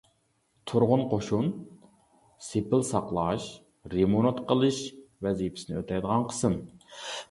تۇرغۇن 0.69 1.03
قوشۇن: 1.11 1.51
سېپىل 2.47 2.87
ساقلاش، 2.89 3.47
رېمونت 3.97 4.45
قىلىش 4.51 4.85
ۋەزىپىسىنى 5.29 5.83
ئۆتەيدىغان 5.83 6.31
قىسىم. 6.35 6.63